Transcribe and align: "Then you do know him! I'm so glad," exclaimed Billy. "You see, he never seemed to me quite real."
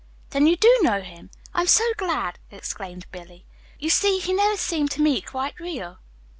"Then 0.31 0.47
you 0.47 0.55
do 0.55 0.79
know 0.81 1.03
him! 1.03 1.29
I'm 1.53 1.67
so 1.67 1.83
glad," 1.95 2.39
exclaimed 2.49 3.05
Billy. 3.11 3.45
"You 3.77 3.91
see, 3.91 4.17
he 4.17 4.33
never 4.33 4.57
seemed 4.57 4.89
to 4.93 5.01
me 5.03 5.21
quite 5.21 5.59
real." 5.59 5.99